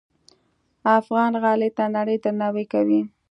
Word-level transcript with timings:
افغان 0.99 1.31
غالۍ 1.43 1.69
ته 1.77 1.83
نړۍ 1.95 2.17
درناوی 2.23 2.65
کوي. 2.73 3.01